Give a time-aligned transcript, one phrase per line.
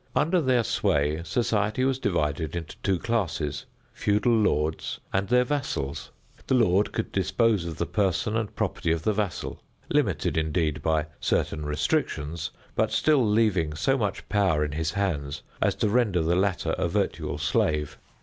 [0.15, 6.09] Under their sway society was divided into two classes feudal lords and their vassals.
[6.47, 11.05] The lord could dispose of the person and property of the vassal, limited, indeed, by
[11.19, 16.35] certain restrictions, but still leaving so much power in his hands as to render the
[16.35, 17.99] latter a virtual slave.